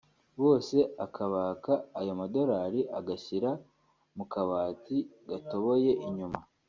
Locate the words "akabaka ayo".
1.05-2.13